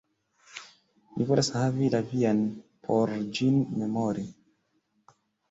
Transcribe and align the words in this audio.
Mi 1.17 1.27
volas 1.31 1.49
havi 1.57 1.89
la 1.97 1.99
vian, 2.13 2.41
por 2.89 3.15
ĝin 3.41 3.61
memori. 3.83 4.27